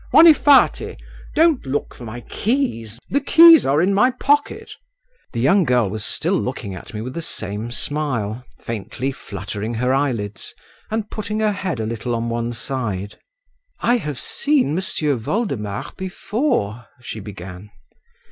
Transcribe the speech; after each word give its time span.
Vonifaty! 0.11 0.97
don't 1.35 1.63
look 1.63 1.93
for 1.93 2.05
my 2.05 2.21
keys; 2.21 2.99
the 3.11 3.21
keys 3.21 3.67
are 3.67 3.83
in 3.83 3.93
my 3.93 4.09
pocket." 4.09 4.71
The 5.31 5.39
young 5.39 5.63
girl 5.63 5.91
was 5.91 6.03
still 6.03 6.41
looking 6.41 6.73
at 6.73 6.91
me 6.95 7.01
with 7.01 7.13
the 7.13 7.21
same 7.21 7.69
smile, 7.69 8.43
faintly 8.57 9.11
fluttering 9.11 9.75
her 9.75 9.93
eyelids, 9.93 10.55
and 10.89 11.11
putting 11.11 11.39
her 11.41 11.51
head 11.51 11.79
a 11.79 11.85
little 11.85 12.15
on 12.15 12.29
one 12.29 12.51
side. 12.53 13.19
"I 13.79 13.97
have 13.97 14.19
seen 14.19 14.73
Monsieur 14.73 15.15
Voldemar 15.17 15.93
before," 15.95 16.87
she 16.99 17.19
began. 17.19 17.69